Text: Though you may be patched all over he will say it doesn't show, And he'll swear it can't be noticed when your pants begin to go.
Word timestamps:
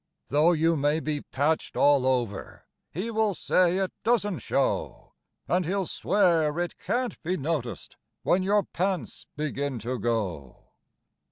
Though 0.29 0.53
you 0.53 0.75
may 0.75 0.99
be 0.99 1.21
patched 1.21 1.75
all 1.75 2.07
over 2.07 2.65
he 2.91 3.11
will 3.11 3.35
say 3.35 3.77
it 3.77 3.93
doesn't 4.03 4.39
show, 4.39 5.13
And 5.47 5.63
he'll 5.63 5.85
swear 5.85 6.57
it 6.57 6.79
can't 6.79 7.21
be 7.21 7.37
noticed 7.37 7.97
when 8.23 8.41
your 8.41 8.63
pants 8.63 9.27
begin 9.35 9.77
to 9.77 9.99
go. 9.99 10.69